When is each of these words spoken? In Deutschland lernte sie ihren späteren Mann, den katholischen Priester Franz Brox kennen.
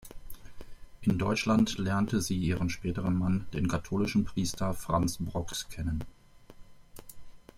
In 1.01 1.19
Deutschland 1.19 1.77
lernte 1.77 2.21
sie 2.23 2.35
ihren 2.35 2.71
späteren 2.71 3.15
Mann, 3.19 3.45
den 3.53 3.67
katholischen 3.67 4.25
Priester 4.25 4.73
Franz 4.73 5.17
Brox 5.19 5.69
kennen. 5.69 6.03